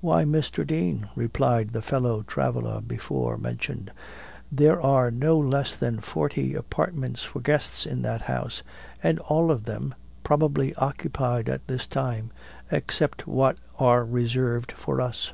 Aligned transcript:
"Why, 0.00 0.22
Mr. 0.22 0.64
Dean," 0.64 1.08
replied 1.16 1.70
the 1.72 1.82
fellow 1.82 2.22
traveller 2.22 2.80
before 2.80 3.36
mentioned, 3.36 3.90
"there 4.52 4.80
are 4.80 5.10
no 5.10 5.36
less 5.36 5.74
than 5.74 5.98
forty 5.98 6.54
apartments 6.54 7.24
for 7.24 7.40
guests 7.40 7.84
in 7.84 8.02
that 8.02 8.22
house, 8.22 8.62
and 9.02 9.18
all 9.18 9.50
of 9.50 9.64
them 9.64 9.96
probably 10.22 10.72
occupied 10.76 11.48
at 11.48 11.66
this 11.66 11.88
time, 11.88 12.30
except 12.70 13.26
what 13.26 13.58
are 13.76 14.04
reserved 14.04 14.70
for 14.70 15.00
us." 15.00 15.32